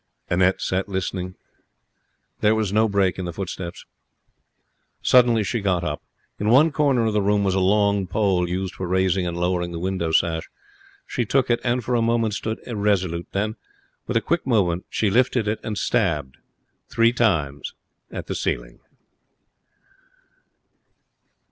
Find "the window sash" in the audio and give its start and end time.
9.73-10.49